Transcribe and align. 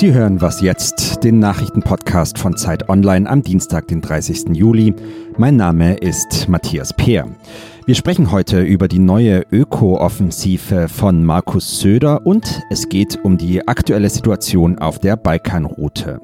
Sie 0.00 0.14
hören 0.14 0.40
was 0.40 0.62
jetzt, 0.62 1.24
den 1.24 1.40
Nachrichtenpodcast 1.40 2.38
von 2.38 2.56
Zeit 2.56 2.88
Online 2.88 3.28
am 3.28 3.42
Dienstag, 3.42 3.86
den 3.88 4.00
30. 4.00 4.56
Juli. 4.56 4.94
Mein 5.36 5.56
Name 5.56 5.92
ist 5.98 6.48
Matthias 6.48 6.94
Peer. 6.94 7.28
Wir 7.84 7.94
sprechen 7.94 8.30
heute 8.30 8.62
über 8.62 8.88
die 8.88 8.98
neue 8.98 9.44
Öko-Offensive 9.52 10.88
von 10.88 11.22
Markus 11.22 11.80
Söder 11.80 12.24
und 12.24 12.62
es 12.70 12.88
geht 12.88 13.18
um 13.22 13.36
die 13.36 13.68
aktuelle 13.68 14.08
Situation 14.08 14.78
auf 14.78 15.00
der 15.00 15.16
Balkanroute. 15.16 16.20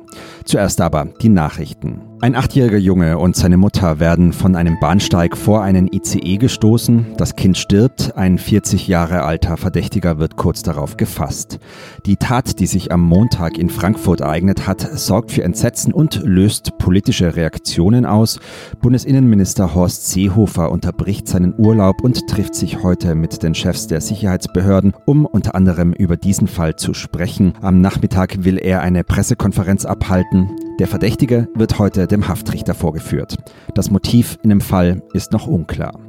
Zuerst 0.47 0.81
aber 0.81 1.07
die 1.21 1.29
Nachrichten. 1.29 2.01
Ein 2.23 2.35
achtjähriger 2.35 2.79
Junge 2.79 3.19
und 3.19 3.37
seine 3.37 3.59
Mutter 3.59 4.01
werden 4.01 4.33
von 4.33 4.57
einem 4.57 4.81
Bahnsteig 4.81 5.37
vor 5.37 5.63
einen 5.63 5.87
ICE 5.93 6.39
gestoßen. 6.39 7.15
Das 7.19 7.37
Kind 7.37 7.59
stirbt. 7.59 8.17
Ein 8.17 8.39
40 8.39 8.89
Jahre 8.89 9.23
alter 9.23 9.59
Verdächtiger 9.59 10.19
wird 10.19 10.37
kurz 10.37 10.63
darauf 10.63 10.97
gefasst. 10.97 11.59
Die 12.07 12.17
Tat, 12.17 12.59
die 12.59 12.67
sich 12.67 12.91
am 12.91 13.03
Montag 13.03 13.59
in 13.59 13.69
Frankfurt 13.69 14.23
ereignet 14.23 14.67
hat, 14.67 14.81
sorgt 14.81 15.31
für 15.31 15.45
Entsetzen 15.45 15.93
und 15.93 16.23
löst 16.25 16.79
politische 16.79 17.37
Reaktionen 17.37 18.07
aus. 18.07 18.41
Bundesinnenminister 18.81 19.75
Horst 19.75 20.11
Seehofer 20.11 20.73
unterbricht 20.73 21.29
seinen 21.29 21.55
Urlaub 21.59 22.03
und 22.03 22.29
trifft 22.29 22.55
sich 22.55 22.83
heute 22.83 23.15
mit 23.15 23.43
den 23.43 23.55
Chefs 23.55 23.89
der 23.89 24.01
Sicherheitsbehörden, 24.01 24.95
um 25.05 25.27
unter 25.27 25.55
anderem 25.55 25.93
über 25.93 26.17
diesen 26.17 26.49
Fall 26.49 26.77
zu 26.77 26.95
sprechen. 26.95 27.53
Am 27.61 27.83
Nachmittag 27.83 28.45
will 28.45 28.57
er 28.57 28.81
eine 28.81 29.05
Pressekonferenz 29.05 29.85
abhalten. 29.85 30.36
Der 30.79 30.87
Verdächtige 30.87 31.49
wird 31.55 31.79
heute 31.79 32.07
dem 32.07 32.29
Haftrichter 32.29 32.75
vorgeführt. 32.75 33.37
Das 33.75 33.91
Motiv 33.91 34.39
in 34.43 34.51
dem 34.51 34.61
Fall 34.61 35.03
ist 35.15 35.33
noch 35.33 35.47
unklar. 35.47 36.06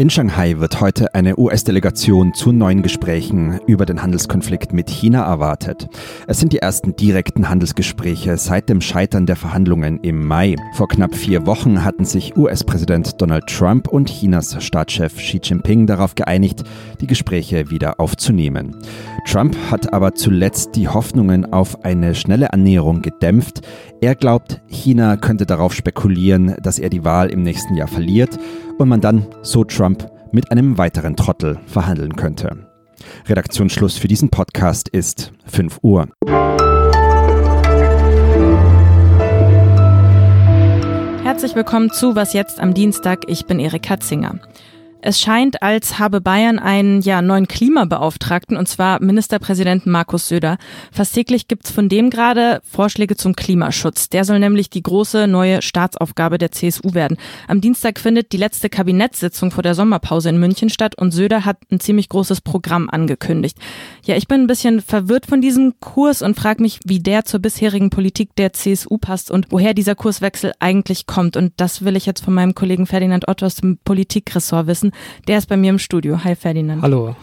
In 0.00 0.08
Shanghai 0.08 0.58
wird 0.60 0.80
heute 0.80 1.14
eine 1.14 1.38
US-Delegation 1.38 2.32
zu 2.32 2.52
neuen 2.52 2.80
Gesprächen 2.80 3.60
über 3.66 3.84
den 3.84 4.00
Handelskonflikt 4.02 4.72
mit 4.72 4.88
China 4.88 5.26
erwartet. 5.26 5.90
Es 6.26 6.40
sind 6.40 6.54
die 6.54 6.60
ersten 6.60 6.96
direkten 6.96 7.50
Handelsgespräche 7.50 8.38
seit 8.38 8.70
dem 8.70 8.80
Scheitern 8.80 9.26
der 9.26 9.36
Verhandlungen 9.36 10.00
im 10.00 10.26
Mai. 10.26 10.56
Vor 10.72 10.88
knapp 10.88 11.14
vier 11.14 11.44
Wochen 11.44 11.84
hatten 11.84 12.06
sich 12.06 12.34
US-Präsident 12.34 13.20
Donald 13.20 13.46
Trump 13.46 13.88
und 13.88 14.08
Chinas 14.08 14.56
Staatschef 14.64 15.16
Xi 15.16 15.38
Jinping 15.42 15.86
darauf 15.86 16.14
geeinigt, 16.14 16.62
die 17.02 17.06
Gespräche 17.06 17.68
wieder 17.68 18.00
aufzunehmen. 18.00 18.78
Trump 19.26 19.54
hat 19.70 19.92
aber 19.92 20.14
zuletzt 20.14 20.76
die 20.76 20.88
Hoffnungen 20.88 21.52
auf 21.52 21.84
eine 21.84 22.14
schnelle 22.14 22.54
Annäherung 22.54 23.02
gedämpft. 23.02 23.60
Er 24.00 24.14
glaubt, 24.14 24.62
China 24.66 25.18
könnte 25.18 25.44
darauf 25.44 25.74
spekulieren, 25.74 26.54
dass 26.62 26.78
er 26.78 26.88
die 26.88 27.04
Wahl 27.04 27.28
im 27.28 27.42
nächsten 27.42 27.74
Jahr 27.74 27.88
verliert 27.88 28.38
und 28.80 28.88
man 28.88 29.02
dann, 29.02 29.26
so 29.42 29.62
Trump, 29.62 30.10
mit 30.32 30.50
einem 30.50 30.78
weiteren 30.78 31.14
Trottel 31.14 31.58
verhandeln 31.66 32.16
könnte. 32.16 32.66
Redaktionsschluss 33.28 33.98
für 33.98 34.08
diesen 34.08 34.30
Podcast 34.30 34.88
ist 34.88 35.32
5 35.44 35.80
Uhr. 35.82 36.08
Herzlich 41.22 41.54
willkommen 41.54 41.90
zu 41.90 42.16
Was 42.16 42.32
jetzt 42.32 42.58
am 42.58 42.72
Dienstag. 42.72 43.24
Ich 43.28 43.44
bin 43.44 43.60
Erik 43.60 43.82
Katzinger. 43.82 44.40
Es 45.02 45.18
scheint, 45.18 45.62
als 45.62 45.98
habe 45.98 46.20
Bayern 46.20 46.58
einen 46.58 47.00
ja, 47.00 47.22
neuen 47.22 47.48
Klimabeauftragten, 47.48 48.58
und 48.58 48.68
zwar 48.68 49.02
Ministerpräsidenten 49.02 49.90
Markus 49.90 50.28
Söder. 50.28 50.58
Fast 50.92 51.14
täglich 51.14 51.48
gibt's 51.48 51.70
von 51.70 51.88
dem 51.88 52.10
gerade 52.10 52.60
Vorschläge 52.64 53.16
zum 53.16 53.34
Klimaschutz. 53.34 54.10
Der 54.10 54.26
soll 54.26 54.38
nämlich 54.38 54.68
die 54.68 54.82
große 54.82 55.26
neue 55.26 55.62
Staatsaufgabe 55.62 56.36
der 56.36 56.52
CSU 56.52 56.92
werden. 56.92 57.16
Am 57.48 57.62
Dienstag 57.62 57.98
findet 57.98 58.32
die 58.32 58.36
letzte 58.36 58.68
Kabinettssitzung 58.68 59.50
vor 59.50 59.62
der 59.62 59.74
Sommerpause 59.74 60.28
in 60.28 60.38
München 60.38 60.68
statt 60.68 60.98
und 60.98 61.12
Söder 61.12 61.46
hat 61.46 61.56
ein 61.70 61.80
ziemlich 61.80 62.10
großes 62.10 62.42
Programm 62.42 62.90
angekündigt. 62.90 63.56
Ja, 64.04 64.16
ich 64.16 64.28
bin 64.28 64.42
ein 64.42 64.46
bisschen 64.46 64.82
verwirrt 64.82 65.24
von 65.24 65.40
diesem 65.40 65.80
Kurs 65.80 66.20
und 66.20 66.36
frage 66.38 66.62
mich, 66.62 66.78
wie 66.84 67.00
der 67.00 67.24
zur 67.24 67.40
bisherigen 67.40 67.88
Politik 67.88 68.36
der 68.36 68.52
CSU 68.52 68.98
passt 68.98 69.30
und 69.30 69.46
woher 69.48 69.72
dieser 69.72 69.94
Kurswechsel 69.94 70.52
eigentlich 70.58 71.06
kommt. 71.06 71.38
Und 71.38 71.54
das 71.56 71.86
will 71.86 71.96
ich 71.96 72.04
jetzt 72.04 72.22
von 72.22 72.34
meinem 72.34 72.54
Kollegen 72.54 72.86
Ferdinand 72.86 73.28
Otto 73.28 73.46
aus 73.46 73.54
dem 73.54 73.78
Politikressort 73.82 74.66
wissen. 74.66 74.89
Der 75.28 75.38
ist 75.38 75.46
bei 75.46 75.56
mir 75.56 75.70
im 75.70 75.78
Studio. 75.78 76.22
Hi 76.24 76.34
Ferdinand. 76.34 76.82
Hallo. 76.82 77.14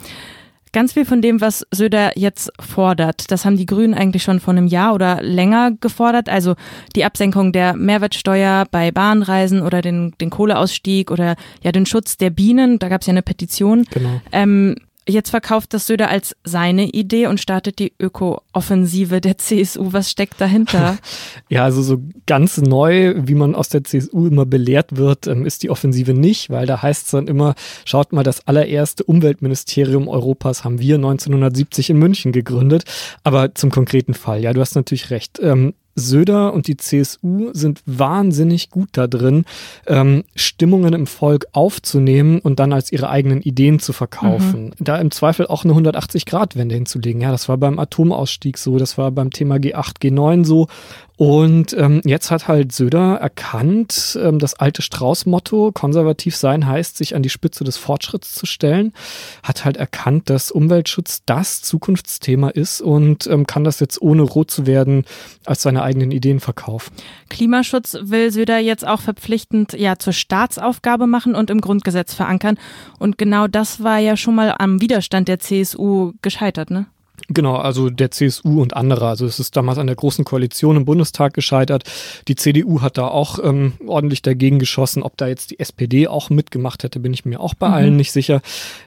Ganz 0.73 0.93
viel 0.93 1.05
von 1.05 1.21
dem, 1.21 1.41
was 1.41 1.65
Söder 1.71 2.11
jetzt 2.17 2.51
fordert, 2.59 3.31
das 3.31 3.45
haben 3.45 3.57
die 3.57 3.65
Grünen 3.65 3.93
eigentlich 3.93 4.23
schon 4.23 4.39
vor 4.39 4.53
einem 4.53 4.67
Jahr 4.67 4.93
oder 4.93 5.21
länger 5.21 5.71
gefordert. 5.71 6.29
Also 6.29 6.55
die 6.95 7.05
Absenkung 7.05 7.51
der 7.51 7.75
Mehrwertsteuer 7.75 8.65
bei 8.69 8.91
Bahnreisen 8.91 9.61
oder 9.61 9.81
den, 9.81 10.13
den 10.19 10.29
Kohleausstieg 10.29 11.09
oder 11.09 11.35
ja 11.63 11.71
den 11.71 11.85
Schutz 11.85 12.17
der 12.17 12.29
Bienen. 12.29 12.79
Da 12.79 12.89
gab 12.89 13.01
es 13.01 13.07
ja 13.07 13.11
eine 13.11 13.21
Petition. 13.21 13.85
Genau. 13.91 14.21
Ähm, 14.31 14.75
Jetzt 15.09 15.29
verkauft 15.29 15.73
das 15.73 15.87
Söder 15.87 16.09
als 16.09 16.35
seine 16.43 16.89
Idee 16.89 17.27
und 17.27 17.39
startet 17.39 17.79
die 17.79 17.93
Öko-Offensive 17.97 19.21
der 19.21 19.37
CSU. 19.37 19.93
Was 19.93 20.11
steckt 20.11 20.39
dahinter? 20.41 20.97
Ja, 21.49 21.63
also 21.63 21.81
so 21.81 21.99
ganz 22.25 22.57
neu, 22.57 23.13
wie 23.17 23.35
man 23.35 23.55
aus 23.55 23.69
der 23.69 23.83
CSU 23.83 24.27
immer 24.27 24.45
belehrt 24.45 24.97
wird, 24.97 25.27
ähm, 25.27 25.45
ist 25.45 25.63
die 25.63 25.69
Offensive 25.69 26.13
nicht, 26.13 26.49
weil 26.49 26.65
da 26.65 26.81
heißt 26.81 27.05
es 27.05 27.11
dann 27.11 27.27
immer, 27.27 27.55
schaut 27.85 28.11
mal, 28.11 28.23
das 28.23 28.47
allererste 28.47 29.03
Umweltministerium 29.05 30.09
Europas 30.09 30.65
haben 30.65 30.79
wir 30.79 30.95
1970 30.95 31.91
in 31.91 31.99
München 31.99 32.31
gegründet. 32.33 32.83
Aber 33.23 33.55
zum 33.55 33.71
konkreten 33.71 34.13
Fall, 34.13 34.43
ja, 34.43 34.51
du 34.51 34.59
hast 34.59 34.75
natürlich 34.75 35.09
recht. 35.09 35.39
Ähm, 35.41 35.73
Söder 35.97 36.53
und 36.53 36.67
die 36.67 36.77
CSU 36.77 37.49
sind 37.53 37.81
wahnsinnig 37.85 38.69
gut 38.69 38.89
da 38.93 39.07
drin, 39.07 39.45
ähm, 39.87 40.23
Stimmungen 40.35 40.93
im 40.93 41.07
Volk 41.07 41.47
aufzunehmen 41.51 42.39
und 42.39 42.59
dann 42.59 42.71
als 42.71 42.91
ihre 42.91 43.09
eigenen 43.09 43.41
Ideen 43.41 43.79
zu 43.79 43.93
verkaufen. 43.93 44.65
Mhm. 44.65 44.73
Da 44.79 44.97
im 44.97 45.11
Zweifel 45.11 45.47
auch 45.47 45.65
eine 45.65 45.73
180-Grad-Wende 45.73 46.75
hinzulegen. 46.75 47.21
Ja, 47.21 47.31
das 47.31 47.49
war 47.49 47.57
beim 47.57 47.79
Atomausstieg 47.79 48.57
so, 48.57 48.77
das 48.77 48.97
war 48.97 49.11
beim 49.11 49.31
Thema 49.31 49.55
G8, 49.55 49.99
G9 49.99 50.45
so 50.45 50.67
und 51.17 51.73
ähm, 51.73 52.01
jetzt 52.05 52.29
hat 52.29 52.47
halt 52.47 52.71
Söder 52.71 53.15
erkannt, 53.15 54.17
ähm, 54.21 54.37
das 54.37 54.53
alte 54.53 54.83
Strauß-Motto, 54.83 55.71
konservativ 55.73 56.35
sein 56.35 56.67
heißt, 56.67 56.95
sich 56.95 57.15
an 57.15 57.23
die 57.23 57.29
Spitze 57.29 57.63
des 57.63 57.75
Fortschritts 57.77 58.35
zu 58.35 58.45
stellen, 58.45 58.93
hat 59.41 59.65
halt 59.65 59.77
erkannt, 59.77 60.29
dass 60.29 60.51
Umweltschutz 60.51 61.23
das 61.25 61.63
Zukunftsthema 61.63 62.49
ist 62.49 62.81
und 62.81 63.25
ähm, 63.25 63.47
kann 63.47 63.63
das 63.63 63.79
jetzt 63.79 63.99
ohne 63.99 64.21
rot 64.21 64.51
zu 64.51 64.67
werden 64.67 65.05
als 65.43 65.63
seine 65.63 65.81
eigenen 65.81 66.11
Ideen 66.11 66.39
verkaufen. 66.39 66.93
Klimaschutz 67.29 67.97
will 67.99 68.31
Söder 68.31 68.59
jetzt 68.59 68.85
auch 68.85 69.01
verpflichtend 69.01 69.73
ja 69.73 69.97
zur 69.97 70.13
Staatsaufgabe 70.13 71.07
machen 71.07 71.33
und 71.33 71.49
im 71.49 71.61
Grundgesetz 71.61 72.13
verankern. 72.13 72.59
Und 72.99 73.17
genau 73.17 73.47
das 73.47 73.81
war 73.81 73.97
ja 73.97 74.17
schon 74.17 74.35
mal 74.35 74.53
am 74.59 74.81
Widerstand 74.81 75.27
der 75.27 75.39
CSU 75.39 76.13
gescheitert, 76.21 76.69
ne? 76.69 76.85
Genau, 77.29 77.55
also 77.57 77.89
der 77.89 78.09
CSU 78.11 78.61
und 78.61 78.75
andere. 78.75 79.07
Also 79.07 79.25
es 79.25 79.39
ist 79.39 79.57
damals 79.57 79.77
an 79.77 79.87
der 79.87 79.97
Großen 79.97 80.23
Koalition 80.23 80.77
im 80.77 80.85
Bundestag 80.85 81.33
gescheitert. 81.33 81.83
Die 82.29 82.35
CDU 82.35 82.81
hat 82.81 82.97
da 82.97 83.07
auch 83.07 83.39
ähm, 83.43 83.73
ordentlich 83.85 84.21
dagegen 84.21 84.59
geschossen. 84.59 85.03
Ob 85.03 85.17
da 85.17 85.27
jetzt 85.27 85.51
die 85.51 85.59
SPD 85.59 86.07
auch 86.07 86.29
mitgemacht 86.29 86.83
hätte, 86.83 87.01
bin 87.01 87.13
ich 87.13 87.25
mir 87.25 87.41
auch 87.41 87.53
bei 87.53 87.67
mhm. 87.67 87.73
allen 87.73 87.95
nicht 87.97 88.13
sicher. 88.13 88.41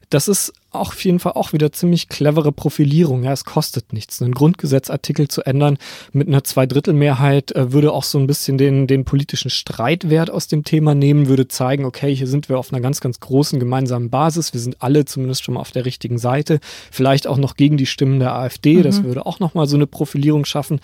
Das 0.08 0.26
ist 0.26 0.54
auch 0.72 0.92
auf 0.92 1.04
jeden 1.04 1.18
Fall 1.18 1.32
auch 1.32 1.52
wieder 1.52 1.72
ziemlich 1.72 2.08
clevere 2.08 2.52
Profilierung. 2.52 3.24
Ja, 3.24 3.32
es 3.32 3.44
kostet 3.44 3.92
nichts. 3.92 4.22
Einen 4.22 4.32
Grundgesetzartikel 4.32 5.28
zu 5.28 5.42
ändern 5.42 5.78
mit 6.12 6.28
einer 6.28 6.44
Zweidrittelmehrheit 6.44 7.52
äh, 7.52 7.72
würde 7.72 7.92
auch 7.92 8.04
so 8.04 8.18
ein 8.18 8.26
bisschen 8.26 8.58
den, 8.58 8.86
den 8.86 9.04
politischen 9.04 9.50
Streitwert 9.50 10.30
aus 10.30 10.46
dem 10.46 10.64
Thema 10.64 10.94
nehmen, 10.94 11.26
würde 11.26 11.48
zeigen, 11.48 11.84
okay, 11.84 12.14
hier 12.14 12.26
sind 12.26 12.48
wir 12.48 12.58
auf 12.58 12.72
einer 12.72 12.80
ganz, 12.80 13.00
ganz 13.00 13.20
großen 13.20 13.58
gemeinsamen 13.58 14.10
Basis. 14.10 14.52
Wir 14.52 14.60
sind 14.60 14.80
alle 14.80 15.04
zumindest 15.04 15.42
schon 15.42 15.54
mal 15.54 15.60
auf 15.60 15.72
der 15.72 15.84
richtigen 15.84 16.18
Seite. 16.18 16.60
Vielleicht 16.90 17.26
auch 17.26 17.38
noch 17.38 17.56
gegen 17.56 17.76
die 17.76 17.86
Stimmen 17.86 18.20
der 18.20 18.34
AfD. 18.34 18.76
Mhm. 18.76 18.82
Das 18.82 19.02
würde 19.02 19.26
auch 19.26 19.40
nochmal 19.40 19.66
so 19.66 19.76
eine 19.76 19.86
Profilierung 19.86 20.44
schaffen. 20.44 20.80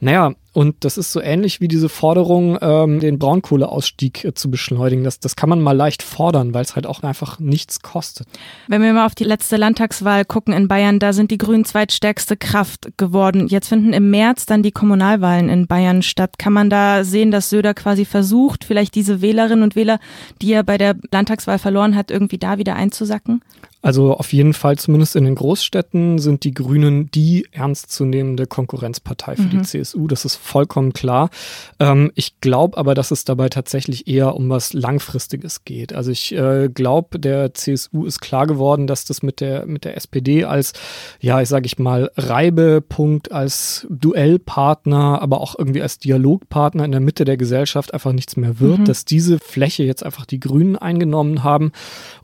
Naja, 0.00 0.34
und 0.52 0.84
das 0.84 0.98
ist 0.98 1.12
so 1.12 1.20
ähnlich 1.20 1.60
wie 1.60 1.68
diese 1.68 1.88
Forderung, 1.88 2.58
ähm, 2.60 2.98
den 2.98 3.20
Braunkohleausstieg 3.20 4.24
äh, 4.24 4.34
zu 4.34 4.50
beschleunigen. 4.50 5.04
Das, 5.04 5.20
das 5.20 5.36
kann 5.36 5.48
man 5.48 5.60
mal 5.60 5.76
leicht 5.76 6.02
fordern, 6.02 6.54
weil 6.54 6.64
es 6.64 6.74
halt 6.74 6.86
auch 6.86 7.04
einfach 7.04 7.38
nichts 7.38 7.80
kostet. 7.80 8.26
Wenn 8.66 8.82
wir 8.82 8.92
mal 8.92 9.06
auf 9.06 9.14
die 9.14 9.24
letzte 9.24 9.56
Landtagswahl 9.56 10.24
gucken 10.24 10.52
in 10.52 10.66
Bayern, 10.66 10.98
da 10.98 11.12
sind 11.12 11.30
die 11.30 11.38
Grünen 11.38 11.64
zweitstärkste 11.64 12.36
Kraft 12.36 12.88
geworden. 12.96 13.46
Jetzt 13.46 13.68
finden 13.68 13.92
im 13.92 14.10
März 14.10 14.46
dann 14.46 14.64
die 14.64 14.72
Kommunalwahlen 14.72 15.48
in 15.48 15.68
Bayern 15.68 16.02
statt. 16.02 16.38
Kann 16.38 16.52
man 16.52 16.68
da 16.68 17.04
sehen, 17.04 17.30
dass 17.30 17.50
Söder 17.50 17.74
quasi 17.74 18.04
versucht, 18.04 18.64
vielleicht 18.64 18.96
diese 18.96 19.22
Wählerinnen 19.22 19.62
und 19.62 19.76
Wähler, 19.76 20.00
die 20.42 20.52
er 20.52 20.64
bei 20.64 20.78
der 20.78 20.96
Landtagswahl 21.12 21.60
verloren 21.60 21.94
hat, 21.94 22.10
irgendwie 22.10 22.38
da 22.38 22.58
wieder 22.58 22.74
einzusacken? 22.74 23.42
Also 23.82 24.14
auf 24.14 24.32
jeden 24.34 24.52
Fall, 24.52 24.76
zumindest 24.76 25.16
in 25.16 25.24
den 25.24 25.34
Großstädten, 25.34 26.18
sind 26.18 26.44
die 26.44 26.52
Grünen 26.52 27.10
die 27.10 27.46
ernstzunehmende 27.50 28.46
Konkurrenzpartei 28.46 29.36
für 29.36 29.42
mhm. 29.42 29.50
die 29.50 29.62
CSU. 29.62 30.06
Das 30.06 30.26
ist 30.26 30.36
vollkommen 30.40 30.92
klar. 30.92 31.30
Ähm, 31.78 32.10
ich 32.14 32.40
glaube 32.40 32.76
aber, 32.78 32.94
dass 32.94 33.10
es 33.10 33.24
dabei 33.24 33.48
tatsächlich 33.48 34.08
eher 34.08 34.34
um 34.34 34.48
was 34.48 34.72
Langfristiges 34.72 35.64
geht. 35.64 35.92
Also 35.92 36.10
ich 36.10 36.32
äh, 36.32 36.68
glaube, 36.68 37.18
der 37.18 37.54
CSU 37.54 38.06
ist 38.06 38.20
klar 38.20 38.46
geworden, 38.46 38.86
dass 38.86 39.04
das 39.04 39.22
mit 39.22 39.40
der, 39.40 39.66
mit 39.66 39.84
der 39.84 39.96
SPD 39.96 40.44
als, 40.44 40.72
ja, 41.20 41.40
ich 41.40 41.48
sage 41.48 41.66
ich 41.66 41.78
mal, 41.78 42.10
Reibepunkt, 42.16 43.32
als 43.32 43.86
Duellpartner, 43.90 45.20
aber 45.22 45.40
auch 45.40 45.58
irgendwie 45.58 45.82
als 45.82 45.98
Dialogpartner 45.98 46.84
in 46.84 46.92
der 46.92 47.00
Mitte 47.00 47.24
der 47.24 47.36
Gesellschaft 47.36 47.94
einfach 47.94 48.12
nichts 48.12 48.36
mehr 48.36 48.60
wird, 48.60 48.80
mhm. 48.80 48.84
dass 48.84 49.04
diese 49.04 49.38
Fläche 49.38 49.84
jetzt 49.84 50.04
einfach 50.04 50.26
die 50.26 50.40
Grünen 50.40 50.76
eingenommen 50.76 51.44
haben 51.44 51.72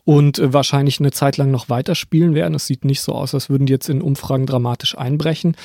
und 0.06 0.38
äh, 0.38 0.53
wahrscheinlich 0.55 1.00
eine 1.00 1.11
Zeit 1.11 1.37
lang 1.37 1.50
noch 1.50 1.69
weiterspielen 1.69 2.35
werden. 2.35 2.55
Es 2.55 2.67
sieht 2.67 2.85
nicht 2.85 3.03
so 3.03 3.12
aus, 3.12 3.35
als 3.35 3.50
würden 3.50 3.67
die 3.67 3.73
jetzt 3.73 3.91
in 3.91 4.00
Umfragen 4.00 4.47
dramatisch 4.47 4.97
einbrechen. 4.97 5.56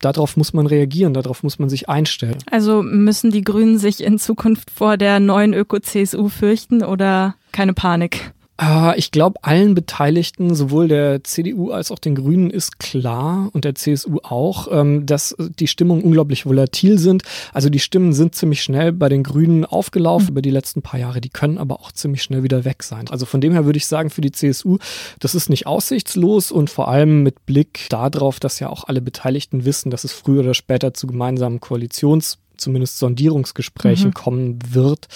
Darauf 0.00 0.36
muss 0.36 0.52
man 0.54 0.66
reagieren, 0.66 1.14
darauf 1.14 1.42
muss 1.44 1.58
man 1.58 1.68
sich 1.68 1.88
einstellen. 1.88 2.38
Also 2.50 2.82
müssen 2.82 3.30
die 3.30 3.44
Grünen 3.44 3.78
sich 3.78 4.02
in 4.02 4.18
Zukunft 4.18 4.70
vor 4.70 4.96
der 4.96 5.20
neuen 5.20 5.52
Öko-CSU 5.52 6.30
fürchten 6.30 6.82
oder 6.82 7.34
keine 7.52 7.74
Panik? 7.74 8.32
Ah, 8.62 8.92
ich 8.94 9.10
glaube, 9.10 9.42
allen 9.42 9.74
Beteiligten, 9.74 10.54
sowohl 10.54 10.86
der 10.86 11.24
CDU 11.24 11.70
als 11.70 11.90
auch 11.90 11.98
den 11.98 12.14
Grünen, 12.14 12.50
ist 12.50 12.78
klar 12.78 13.48
und 13.54 13.64
der 13.64 13.74
CSU 13.74 14.18
auch, 14.22 14.68
ähm, 14.70 15.06
dass 15.06 15.34
die 15.38 15.66
Stimmungen 15.66 16.04
unglaublich 16.04 16.44
volatil 16.44 16.98
sind. 16.98 17.22
Also 17.54 17.70
die 17.70 17.78
Stimmen 17.78 18.12
sind 18.12 18.34
ziemlich 18.34 18.62
schnell 18.62 18.92
bei 18.92 19.08
den 19.08 19.22
Grünen 19.22 19.64
aufgelaufen 19.64 20.26
mhm. 20.26 20.32
über 20.32 20.42
die 20.42 20.50
letzten 20.50 20.82
paar 20.82 21.00
Jahre. 21.00 21.22
Die 21.22 21.30
können 21.30 21.56
aber 21.56 21.80
auch 21.80 21.90
ziemlich 21.90 22.22
schnell 22.22 22.42
wieder 22.42 22.66
weg 22.66 22.82
sein. 22.82 23.08
Also 23.08 23.24
von 23.24 23.40
dem 23.40 23.54
her 23.54 23.64
würde 23.64 23.78
ich 23.78 23.86
sagen, 23.86 24.10
für 24.10 24.20
die 24.20 24.30
CSU, 24.30 24.76
das 25.20 25.34
ist 25.34 25.48
nicht 25.48 25.66
aussichtslos 25.66 26.52
und 26.52 26.68
vor 26.68 26.88
allem 26.88 27.22
mit 27.22 27.46
Blick 27.46 27.86
darauf, 27.88 28.40
dass 28.40 28.60
ja 28.60 28.68
auch 28.68 28.84
alle 28.84 29.00
Beteiligten 29.00 29.64
wissen, 29.64 29.90
dass 29.90 30.04
es 30.04 30.12
früher 30.12 30.40
oder 30.40 30.52
später 30.52 30.92
zu 30.92 31.06
gemeinsamen 31.06 31.60
Koalitions, 31.60 32.36
zumindest 32.58 32.98
Sondierungsgesprächen 32.98 34.08
mhm. 34.08 34.14
kommen 34.14 34.58
wird 34.68 35.08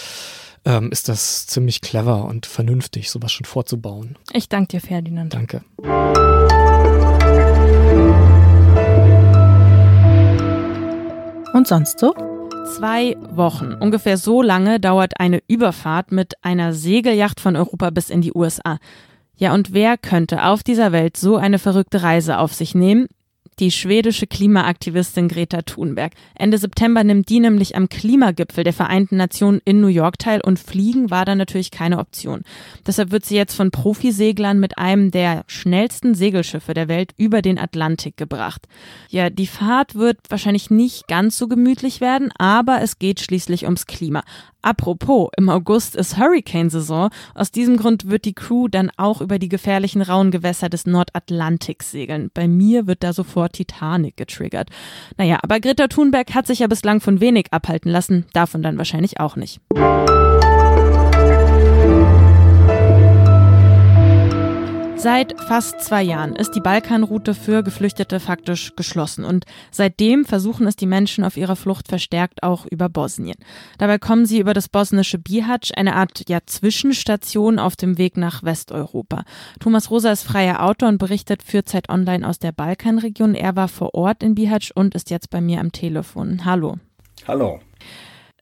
ähm, 0.65 0.91
ist 0.91 1.09
das 1.09 1.47
ziemlich 1.47 1.81
clever 1.81 2.25
und 2.25 2.47
vernünftig, 2.47 3.11
sowas 3.11 3.33
schon 3.33 3.45
vorzubauen. 3.45 4.17
Ich 4.33 4.49
danke 4.49 4.69
dir, 4.69 4.81
Ferdinand. 4.81 5.35
Danke. 5.35 5.63
Und 11.53 11.69
sonst 11.69 11.99
so? 12.01 12.15
Zwei 12.77 13.17
Wochen. 13.31 13.75
Ungefähr 13.75 14.17
so 14.17 14.43
lange 14.43 14.81
dauert 14.81 15.21
eine 15.21 15.41
Überfahrt 15.47 16.11
mit 16.11 16.35
einer 16.43 16.73
Segelyacht 16.73 17.41
von 17.41 17.57
Europa 17.57 17.91
bis 17.91 18.11
in 18.11 18.23
die 18.23 18.33
USA. 18.35 18.79
Ja, 19.37 19.53
und 19.53 19.73
wer 19.73 19.99
könnte 19.99 20.45
auf 20.45 20.63
dieser 20.63 20.93
Welt 20.93 21.17
so 21.17 21.37
eine 21.37 21.59
verrückte 21.59 22.03
Reise 22.03 22.39
auf 22.39 22.55
sich 22.55 22.75
nehmen? 22.75 23.07
Die 23.59 23.71
schwedische 23.71 24.27
Klimaaktivistin 24.27 25.29
Greta 25.29 25.63
Thunberg. 25.63 26.13
Ende 26.35 26.59
September 26.59 27.05
nimmt 27.05 27.29
die 27.29 27.41
nämlich 27.41 27.77
am 27.77 27.89
Klimagipfel 27.89 28.65
der 28.65 28.73
Vereinten 28.73 29.17
Nationen 29.17 29.61
in 29.65 29.81
New 29.81 29.89
York 29.89 30.19
teil 30.19 30.41
und 30.41 30.59
fliegen 30.59 31.11
war 31.11 31.25
da 31.25 31.35
natürlich 31.35 31.71
keine 31.71 31.99
Option. 31.99 32.43
Deshalb 32.87 33.11
wird 33.11 33.25
sie 33.25 33.37
jetzt 33.37 33.55
von 33.55 33.71
Profiseglern 33.71 34.61
mit 34.61 34.79
einem 34.79 35.11
der 35.11 35.45
schnellsten 35.47 36.15
Segelschiffe 36.15 36.75
der 36.75 36.89
Welt 36.89 37.13
über 37.17 37.43
den 37.43 37.59
Atlantik 37.59 38.17
gebracht. 38.17 38.67
Ja, 39.09 39.31
die 39.31 39.47
Fahrt 39.47 39.95
wird 39.95 40.19
wahrscheinlich 40.29 40.71
nicht 40.71 41.07
ganz 41.09 41.39
so 41.39 41.49
gemütlich 41.49 42.01
werden, 42.01 42.33
aber 42.39 42.83
es 42.83 42.99
geht 42.99 43.21
schließlich 43.21 43.65
ums 43.65 43.87
Klima. 43.87 44.23
Apropos, 44.65 45.29
im 45.37 45.51
August 45.51 45.95
ist 45.95 46.17
Hurricane-Saison. 46.17 47.11
Aus 47.35 47.51
diesem 47.51 47.77
Grund 47.77 48.09
wird 48.09 48.25
die 48.25 48.33
Crew 48.33 48.67
dann 48.69 48.91
auch 48.97 49.21
über 49.21 49.39
die 49.39 49.51
gefährlichen 49.51 50.01
rauen 50.01 50.31
Gewässer 50.31 50.71
des 50.71 50.87
Nordatlantiks 50.87 51.91
segeln. 51.91 52.31
Bei 52.33 52.49
mir 52.49 52.87
wird 52.87 53.03
da 53.03 53.13
sofort 53.13 53.53
Titanic 53.53 54.17
getriggert. 54.17 54.71
Naja, 55.19 55.39
aber 55.43 55.61
Greta 55.61 55.89
Thunberg 55.89 56.35
hat 56.35 56.47
sich 56.47 56.61
ja 56.61 56.67
bislang 56.67 57.03
von 57.03 57.21
wenig 57.21 57.49
abhalten 57.51 57.91
lassen, 57.91 58.25
davon 58.33 58.63
dann 58.63 58.79
wahrscheinlich 58.79 59.21
auch 59.21 59.37
nicht. 59.37 59.61
Seit 64.97 65.39
fast 65.49 65.81
zwei 65.83 66.03
Jahren 66.03 66.35
ist 66.35 66.53
die 66.53 66.61
Balkanroute 66.61 67.35
für 67.35 67.63
Geflüchtete 67.63 68.21
faktisch 68.21 68.75
geschlossen 68.75 69.25
und 69.25 69.45
seitdem 69.71 70.25
versuchen 70.25 70.67
es 70.67 70.77
die 70.77 70.87
Menschen 70.87 71.25
auf 71.25 71.37
ihrer 71.37 71.57
Flucht 71.57 71.89
verstärkt 71.89 72.43
auch 72.43 72.65
über 72.67 72.89
Bosnien. 72.89 73.37
Dabei 73.79 73.99
kommen 73.99 74.25
sie 74.25 74.39
über 74.39 74.55
das 74.55 74.69
bosnische 74.69 75.19
Bihac, 75.19 75.69
eine 75.77 75.97
Art 75.97 76.29
ja, 76.29 76.39
Zwischenstation 76.47 77.59
auf 77.59 77.77
dem 77.77 77.99
Weg 77.99 78.17
nach 78.17 78.43
Westeuropa. 78.43 79.25
Thomas 79.61 79.91
Rosa 79.91 80.11
ist 80.11 80.23
freier 80.23 80.63
Autor 80.63 80.89
und 80.89 80.99
berichtet 80.99 81.43
für 81.43 81.65
Zeit 81.65 81.91
Online 81.91 82.27
aus 82.27 82.39
der 82.39 82.53
Balkanregion. 82.53 83.35
Er 83.35 83.57
war 83.57 83.69
vor 83.69 83.95
Ort 83.95 84.23
in 84.23 84.35
Bihac 84.35 84.71
und 84.75 84.95
ist 84.95 85.11
jetzt 85.11 85.29
bei 85.29 85.41
mir 85.41 85.61
am 85.61 85.73
Telefon. 85.73 86.45
Hallo. 86.45 86.79
Hallo. 87.27 87.61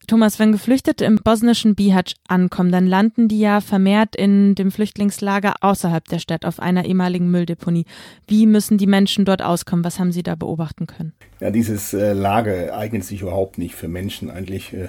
Thomas, 0.07 0.39
wenn 0.39 0.51
Geflüchtete 0.51 1.05
im 1.05 1.17
bosnischen 1.23 1.75
Bihac 1.75 2.11
ankommen, 2.27 2.71
dann 2.71 2.87
landen 2.87 3.27
die 3.27 3.39
ja 3.39 3.61
vermehrt 3.61 4.15
in 4.15 4.55
dem 4.55 4.71
Flüchtlingslager 4.71 5.55
außerhalb 5.61 6.07
der 6.07 6.19
Stadt 6.19 6.45
auf 6.45 6.59
einer 6.59 6.85
ehemaligen 6.85 7.31
Mülldeponie. 7.31 7.85
Wie 8.27 8.45
müssen 8.45 8.77
die 8.77 8.87
Menschen 8.87 9.25
dort 9.25 9.41
auskommen? 9.41 9.85
Was 9.85 9.99
haben 9.99 10.11
Sie 10.11 10.23
da 10.23 10.35
beobachten 10.35 10.87
können? 10.87 11.13
Ja, 11.39 11.51
dieses 11.51 11.93
äh, 11.93 12.13
Lager 12.13 12.77
eignet 12.77 13.03
sich 13.03 13.21
überhaupt 13.21 13.57
nicht 13.57 13.75
für 13.75 13.87
Menschen 13.87 14.29
eigentlich. 14.29 14.73
Äh, 14.73 14.87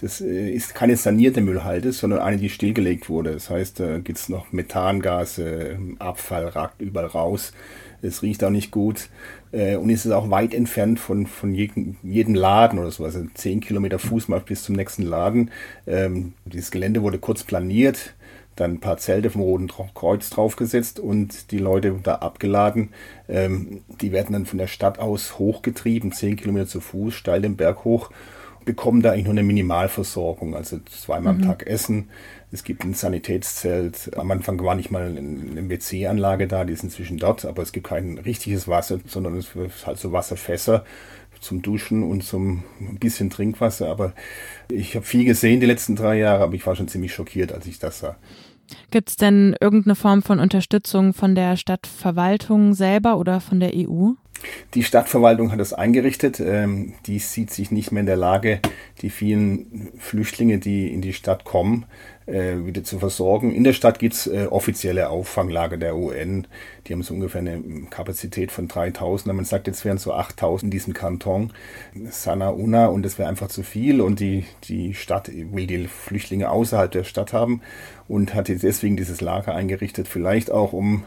das 0.00 0.20
äh, 0.20 0.50
ist 0.50 0.74
keine 0.74 0.96
sanierte 0.96 1.40
Müllhalde, 1.40 1.92
sondern 1.92 2.20
eine, 2.20 2.36
die 2.36 2.48
stillgelegt 2.48 3.08
wurde. 3.08 3.32
Das 3.32 3.50
heißt, 3.50 3.80
da 3.80 3.98
gibt 3.98 4.18
es 4.18 4.28
noch 4.28 4.52
Methangase, 4.52 5.78
Abfall 5.98 6.48
ragt 6.48 6.80
überall 6.80 7.06
raus. 7.06 7.52
Es 8.04 8.22
riecht 8.22 8.44
auch 8.44 8.50
nicht 8.50 8.70
gut. 8.70 9.08
Äh, 9.52 9.76
und 9.76 9.90
es 9.90 10.04
ist 10.04 10.12
auch 10.12 10.30
weit 10.30 10.54
entfernt 10.54 11.00
von, 11.00 11.26
von 11.26 11.54
jedem, 11.54 11.96
jedem 12.02 12.34
Laden 12.34 12.78
oder 12.78 12.90
so. 12.90 13.04
Also 13.04 13.24
zehn 13.34 13.60
Kilometer 13.60 13.98
Fußmarsch 13.98 14.44
bis 14.44 14.62
zum 14.62 14.76
nächsten 14.76 15.02
Laden. 15.02 15.50
Ähm, 15.86 16.34
dieses 16.44 16.70
Gelände 16.70 17.02
wurde 17.02 17.18
kurz 17.18 17.44
planiert, 17.44 18.14
dann 18.56 18.74
ein 18.74 18.80
paar 18.80 18.98
Zelte 18.98 19.30
vom 19.30 19.42
Roten 19.42 19.68
Kreuz 19.94 20.30
draufgesetzt 20.30 21.00
und 21.00 21.50
die 21.50 21.58
Leute 21.58 21.98
da 22.02 22.16
abgeladen. 22.16 22.90
Ähm, 23.28 23.82
die 24.00 24.12
werden 24.12 24.32
dann 24.32 24.46
von 24.46 24.58
der 24.58 24.68
Stadt 24.68 24.98
aus 24.98 25.38
hochgetrieben, 25.38 26.12
zehn 26.12 26.36
Kilometer 26.36 26.66
zu 26.66 26.80
Fuß, 26.80 27.14
steil 27.14 27.42
den 27.42 27.56
Berg 27.56 27.84
hoch 27.84 28.10
bekommen 28.64 29.02
da 29.02 29.12
eigentlich 29.12 29.24
nur 29.24 29.32
eine 29.32 29.42
Minimalversorgung, 29.42 30.54
also 30.54 30.78
zweimal 30.80 31.34
mhm. 31.34 31.42
am 31.42 31.48
Tag 31.48 31.66
Essen. 31.66 32.08
Es 32.52 32.64
gibt 32.64 32.84
ein 32.84 32.94
Sanitätszelt. 32.94 34.16
Am 34.16 34.30
Anfang 34.30 34.62
war 34.62 34.74
nicht 34.74 34.90
mal 34.90 35.16
eine 35.16 35.68
WC-Anlage 35.68 36.46
da, 36.46 36.64
die 36.64 36.72
ist 36.72 36.84
inzwischen 36.84 37.18
dort, 37.18 37.44
aber 37.44 37.62
es 37.62 37.72
gibt 37.72 37.88
kein 37.88 38.18
richtiges 38.18 38.68
Wasser, 38.68 39.00
sondern 39.06 39.36
es 39.36 39.54
ist 39.54 39.86
halt 39.86 39.98
so 39.98 40.12
Wasserfässer 40.12 40.84
zum 41.40 41.62
Duschen 41.62 42.02
und 42.02 42.22
zum 42.22 42.62
ein 42.80 42.98
bisschen 42.98 43.30
Trinkwasser. 43.30 43.88
Aber 43.88 44.12
ich 44.70 44.94
habe 44.96 45.04
viel 45.04 45.24
gesehen 45.24 45.60
die 45.60 45.66
letzten 45.66 45.96
drei 45.96 46.18
Jahre, 46.18 46.44
aber 46.44 46.54
ich 46.54 46.66
war 46.66 46.76
schon 46.76 46.88
ziemlich 46.88 47.12
schockiert, 47.12 47.52
als 47.52 47.66
ich 47.66 47.78
das 47.78 47.98
sah. 47.98 48.16
Gibt 48.90 49.10
es 49.10 49.16
denn 49.16 49.54
irgendeine 49.60 49.94
Form 49.94 50.22
von 50.22 50.40
Unterstützung 50.40 51.12
von 51.12 51.34
der 51.34 51.56
Stadtverwaltung 51.56 52.72
selber 52.72 53.18
oder 53.18 53.40
von 53.40 53.60
der 53.60 53.72
EU? 53.74 54.12
Die 54.74 54.82
Stadtverwaltung 54.82 55.52
hat 55.52 55.60
das 55.60 55.72
eingerichtet. 55.72 56.40
Ähm, 56.40 56.94
die 57.06 57.18
sieht 57.18 57.50
sich 57.50 57.70
nicht 57.70 57.92
mehr 57.92 58.00
in 58.00 58.06
der 58.06 58.16
Lage, 58.16 58.60
die 59.02 59.10
vielen 59.10 59.92
Flüchtlinge, 59.98 60.58
die 60.58 60.92
in 60.92 61.00
die 61.00 61.12
Stadt 61.12 61.44
kommen, 61.44 61.86
äh, 62.26 62.64
wieder 62.64 62.84
zu 62.84 62.98
versorgen. 62.98 63.52
In 63.52 63.64
der 63.64 63.72
Stadt 63.72 63.98
gibt 63.98 64.14
es 64.14 64.26
äh, 64.26 64.46
offizielle 64.50 65.10
Auffanglager 65.10 65.76
der 65.76 65.96
UN. 65.96 66.46
Die 66.86 66.92
haben 66.92 67.02
so 67.02 67.14
ungefähr 67.14 67.40
eine 67.40 67.60
Kapazität 67.90 68.50
von 68.50 68.68
3000. 68.68 69.34
Man 69.34 69.44
sagt, 69.44 69.66
jetzt 69.66 69.84
wären 69.84 69.98
so 69.98 70.12
8000 70.12 70.64
in 70.64 70.70
diesem 70.70 70.94
Kanton. 70.94 71.52
Sana 72.10 72.50
Una 72.50 72.86
und 72.86 73.04
das 73.04 73.18
wäre 73.18 73.28
einfach 73.28 73.48
zu 73.48 73.62
viel. 73.62 74.00
Und 74.00 74.20
die, 74.20 74.44
die 74.64 74.94
Stadt 74.94 75.30
will 75.34 75.66
die 75.66 75.86
Flüchtlinge 75.86 76.50
außerhalb 76.50 76.90
der 76.90 77.04
Stadt 77.04 77.32
haben 77.32 77.60
und 78.08 78.34
hat 78.34 78.48
jetzt 78.48 78.62
deswegen 78.62 78.96
dieses 78.96 79.20
Lager 79.20 79.54
eingerichtet. 79.54 80.08
Vielleicht 80.08 80.50
auch, 80.50 80.72
um 80.72 81.04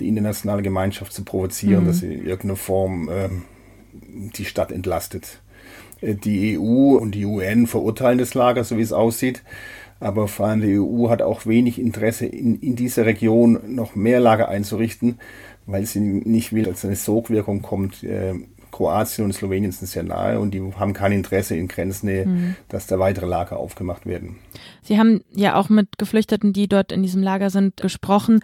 die 0.00 0.08
internationale 0.08 0.62
Gemeinschaft 0.62 1.12
zu 1.12 1.24
provozieren, 1.24 1.84
mhm. 1.84 1.86
dass 1.88 1.98
sie 1.98 2.12
in 2.12 2.26
irgendeiner 2.26 2.56
Form 2.56 3.08
ähm, 3.12 3.42
die 3.92 4.44
Stadt 4.44 4.72
entlastet. 4.72 5.40
Äh, 6.00 6.14
die 6.14 6.58
EU 6.58 6.96
und 6.96 7.14
die 7.14 7.24
UN 7.24 7.66
verurteilen 7.66 8.18
das 8.18 8.34
Lager, 8.34 8.64
so 8.64 8.76
wie 8.76 8.82
es 8.82 8.92
aussieht. 8.92 9.42
Aber 10.00 10.28
vor 10.28 10.46
allem 10.46 10.60
die 10.60 10.78
EU 10.78 11.08
hat 11.08 11.22
auch 11.22 11.46
wenig 11.46 11.78
Interesse, 11.78 12.26
in, 12.26 12.60
in 12.60 12.76
dieser 12.76 13.06
Region 13.06 13.60
noch 13.74 13.94
mehr 13.94 14.20
Lager 14.20 14.48
einzurichten, 14.48 15.18
weil 15.66 15.86
sie 15.86 16.00
nicht 16.00 16.52
will, 16.52 16.64
dass 16.64 16.84
eine 16.84 16.96
Sogwirkung 16.96 17.62
kommt. 17.62 18.02
Äh, 18.02 18.34
Kroatien 18.74 19.24
und 19.24 19.32
Slowenien 19.32 19.70
sind 19.70 19.86
sehr 19.86 20.02
nahe 20.02 20.40
und 20.40 20.52
die 20.52 20.60
haben 20.60 20.92
kein 20.92 21.12
Interesse 21.12 21.56
in 21.56 21.68
Grenznähe, 21.68 22.26
mhm. 22.26 22.56
dass 22.68 22.86
da 22.86 22.98
weitere 22.98 23.26
Lager 23.26 23.58
aufgemacht 23.58 24.04
werden. 24.04 24.36
Sie 24.82 24.98
haben 24.98 25.22
ja 25.32 25.54
auch 25.54 25.68
mit 25.68 25.96
Geflüchteten, 25.96 26.52
die 26.52 26.66
dort 26.66 26.90
in 26.90 27.02
diesem 27.02 27.22
Lager 27.22 27.50
sind, 27.50 27.76
gesprochen 27.76 28.40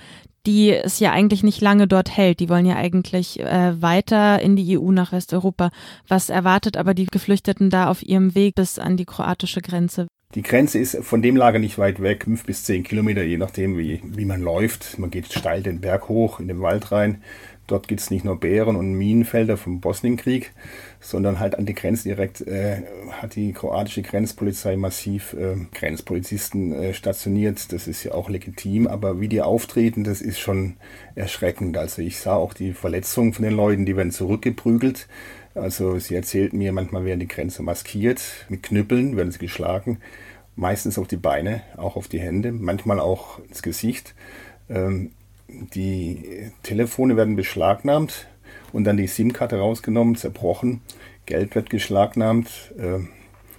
die 0.47 0.71
es 0.73 1.01
ja 1.01 1.13
eigentlich 1.13 1.43
nicht 1.43 1.61
lange 1.61 1.87
dort 1.87 2.17
hält. 2.17 2.41
Die 2.41 2.49
wollen 2.49 2.65
ja 2.65 2.77
eigentlich 2.77 3.41
äh, 3.41 3.83
weiter 3.83 4.41
in 4.41 4.57
die 4.57 4.79
EU 4.79 4.91
nach 4.91 5.13
Westeuropa. 5.13 5.71
Was 6.09 6.31
erwartet 6.31 6.79
aber 6.79 6.95
die 6.95 7.05
Geflüchteten 7.05 7.69
da 7.69 7.91
auf 7.91 8.03
ihrem 8.03 8.35
Weg 8.35 8.55
bis 8.55 8.79
an 8.79 8.97
die 8.97 9.05
kroatische 9.05 9.61
Grenze? 9.61 10.07
Die 10.35 10.43
Grenze 10.43 10.79
ist 10.79 10.97
von 11.03 11.21
dem 11.21 11.37
Lager 11.37 11.59
nicht 11.59 11.77
weit 11.77 12.01
weg, 12.01 12.25
fünf 12.25 12.45
bis 12.45 12.65
zehn 12.65 12.85
Kilometer, 12.85 13.23
je 13.23 13.37
nachdem, 13.37 13.77
wie, 13.77 14.01
wie 14.03 14.25
man 14.25 14.41
läuft. 14.41 14.99
Man 14.99 15.11
geht 15.11 15.31
steil 15.31 15.63
den 15.63 15.81
Berg 15.81 16.09
hoch, 16.09 16.41
in 16.41 16.49
den 16.49 16.63
Wald 16.63 16.91
rein. 16.91 17.23
Dort 17.71 17.87
gibt 17.87 18.01
es 18.01 18.11
nicht 18.11 18.25
nur 18.25 18.41
Bären 18.41 18.75
und 18.75 18.95
Minenfelder 18.95 19.57
vom 19.57 19.81
Bosnienkrieg, 19.81 20.51
sondern 20.99 21.39
halt 21.39 21.57
an 21.57 21.67
die 21.67 21.75
Grenze 21.75 22.09
direkt 22.09 22.41
äh, 22.41 22.83
hat 23.13 23.37
die 23.37 23.53
kroatische 23.53 24.03
Grenzpolizei 24.03 24.77
massiv 24.77 25.35
äh, 25.35 25.55
Grenzpolizisten 25.73 26.73
äh, 26.73 26.95
stationiert. 26.95 27.73
Das 27.73 27.87
ist 27.87 28.03
ja 28.03 28.11
auch 28.11 28.29
legitim, 28.29 28.89
aber 28.89 29.21
wie 29.21 29.29
die 29.29 29.41
auftreten, 29.41 30.03
das 30.03 30.21
ist 30.21 30.41
schon 30.41 30.79
erschreckend. 31.15 31.77
Also 31.77 32.03
ich 32.03 32.19
sah 32.19 32.35
auch 32.35 32.55
die 32.55 32.73
Verletzungen 32.73 33.35
von 33.35 33.45
den 33.45 33.55
Leuten, 33.55 33.87
die 33.87 33.97
werden 33.97 34.11
zurückgeprügelt. 34.11 35.07
Also 35.55 36.01
sie 36.01 36.17
erzählten 36.17 36.59
mir, 36.59 36.73
manchmal 36.73 37.05
werden 37.05 37.21
die 37.21 37.29
Grenze 37.29 37.63
maskiert, 37.63 38.21
mit 38.49 38.65
Knüppeln 38.65 39.17
werden 39.17 39.31
sie 39.31 39.39
geschlagen, 39.39 39.99
meistens 40.57 40.99
auf 40.99 41.07
die 41.07 41.17
Beine, 41.17 41.63
auch 41.77 41.95
auf 41.95 42.09
die 42.09 42.21
Hände, 42.21 42.51
manchmal 42.51 42.99
auch 42.99 43.39
ins 43.49 43.63
Gesicht. 43.63 44.17
Ähm, 44.69 45.13
die 45.75 46.51
Telefone 46.63 47.17
werden 47.17 47.37
beschlagnahmt 47.37 48.27
und 48.73 48.85
dann 48.85 48.97
die 48.97 49.07
SIM-Karte 49.07 49.59
rausgenommen, 49.59 50.17
zerbrochen, 50.17 50.81
Geld 51.27 51.55
wird 51.55 51.71
geschlagnahmt, 51.71 52.73
äh, 52.79 53.01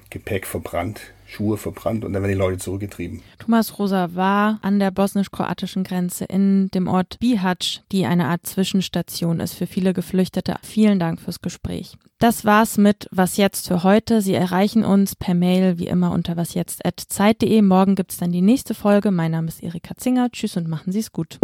Gepäck 0.09 0.45
verbrannt, 0.45 1.13
Schuhe 1.31 1.57
verbrannt 1.57 2.03
und 2.03 2.13
dann 2.13 2.23
werden 2.23 2.33
die 2.33 2.37
Leute 2.37 2.57
zurückgetrieben. 2.57 3.21
Thomas 3.39 3.79
Rosa 3.79 4.15
war 4.15 4.59
an 4.61 4.79
der 4.79 4.91
bosnisch-kroatischen 4.91 5.83
Grenze 5.83 6.25
in 6.25 6.69
dem 6.71 6.87
Ort 6.87 7.19
Bihać, 7.19 7.81
die 7.91 8.05
eine 8.05 8.25
Art 8.25 8.45
Zwischenstation 8.45 9.39
ist 9.39 9.53
für 9.53 9.67
viele 9.67 9.93
Geflüchtete. 9.93 10.55
Vielen 10.61 10.99
Dank 10.99 11.21
fürs 11.21 11.41
Gespräch. 11.41 11.97
Das 12.19 12.45
war's 12.45 12.77
mit 12.77 13.07
Was 13.11 13.37
jetzt 13.37 13.67
für 13.67 13.83
heute. 13.83 14.21
Sie 14.21 14.33
erreichen 14.35 14.83
uns 14.83 15.15
per 15.15 15.33
Mail 15.33 15.79
wie 15.79 15.87
immer 15.87 16.11
unter 16.11 16.37
wasjetzt@zeit.de. 16.37 17.61
Morgen 17.61 17.95
gibt's 17.95 18.17
dann 18.17 18.31
die 18.31 18.41
nächste 18.41 18.73
Folge. 18.73 19.09
Mein 19.09 19.31
Name 19.31 19.47
ist 19.47 19.63
Erika 19.63 19.95
Zinger. 19.95 20.29
Tschüss 20.31 20.57
und 20.57 20.67
machen 20.67 20.91
Sie's 20.91 21.11
gut. 21.11 21.39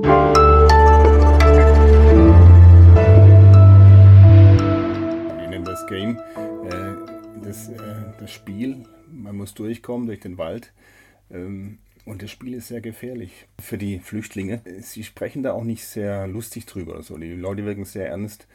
Muss 9.47 9.53
durchkommen 9.53 10.07
durch 10.07 10.19
den 10.19 10.37
Wald. 10.37 10.73
Ähm, 11.31 11.79
und 12.05 12.21
das 12.21 12.31
Spiel 12.31 12.53
ist 12.53 12.67
sehr 12.67 12.81
gefährlich 12.81 13.47
für 13.59 13.77
die 13.77 13.99
Flüchtlinge. 13.99 14.61
Sie 14.79 15.03
sprechen 15.03 15.43
da 15.43 15.53
auch 15.53 15.63
nicht 15.63 15.85
sehr 15.85 16.27
lustig 16.27 16.65
drüber. 16.65 17.01
So. 17.01 17.17
Die 17.17 17.33
Leute 17.33 17.65
wirken 17.65 17.85
sehr 17.85 18.09
ernst 18.09 18.47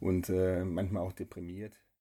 und 0.00 0.28
äh, 0.28 0.64
manchmal 0.64 1.02
auch 1.02 1.12
deprimiert. 1.12 1.80